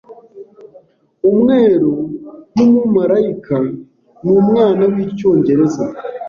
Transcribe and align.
Umweru 1.29 1.91
nkumumarayika 2.51 3.57
numwana 4.23 4.83
wicyongereza 4.93 5.85